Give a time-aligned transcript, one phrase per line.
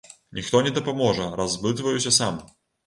[0.37, 2.45] Ніхто не дапаможа, разблытваюся сам.